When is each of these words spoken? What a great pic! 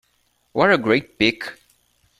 What 0.53 0.71
a 0.73 0.79
great 0.79 1.19
pic! 1.19 1.59